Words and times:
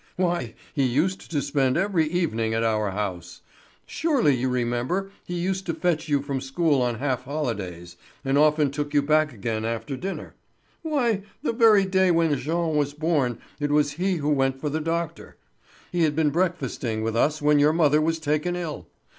Why, 0.15 0.55
he 0.73 0.83
used 0.83 1.29
to 1.29 1.43
spend 1.43 1.77
every 1.77 2.07
evening 2.07 2.55
at 2.55 2.63
our 2.63 2.89
house. 2.89 3.43
Surely 3.85 4.33
you 4.35 4.49
remember 4.49 5.11
he 5.23 5.35
used 5.39 5.67
to 5.67 5.75
fetch 5.75 6.09
you 6.09 6.23
from 6.23 6.41
school 6.41 6.81
on 6.81 6.95
half 6.95 7.25
holidays, 7.25 7.97
and 8.25 8.35
often 8.35 8.71
took 8.71 8.95
you 8.95 9.03
back 9.03 9.31
again 9.31 9.63
after 9.63 9.95
dinner. 9.95 10.33
Why, 10.81 11.21
the 11.43 11.53
very 11.53 11.85
day 11.85 12.09
when 12.09 12.33
Jean 12.35 12.75
was 12.75 12.95
born 12.95 13.37
it 13.59 13.69
was 13.69 13.91
he 14.01 14.15
who 14.15 14.29
went 14.29 14.59
for 14.59 14.69
the 14.69 14.81
doctor. 14.81 15.37
He 15.91 16.01
had 16.01 16.15
been 16.15 16.31
breakfasting 16.31 17.03
with 17.03 17.15
us 17.15 17.39
when 17.39 17.59
your 17.59 17.71
mother 17.71 18.01
was 18.01 18.17
taken 18.17 18.55
ill. 18.55 18.87